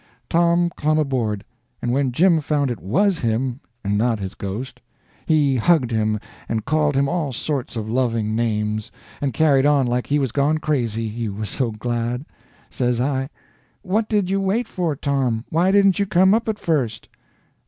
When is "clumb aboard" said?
0.75-1.45